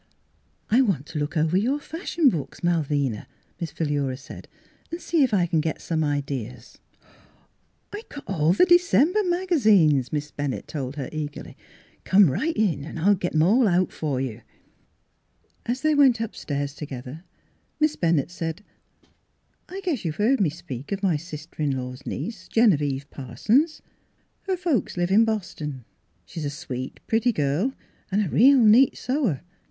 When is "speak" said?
20.49-20.91